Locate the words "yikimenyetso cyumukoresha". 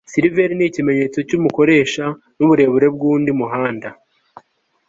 0.63-2.03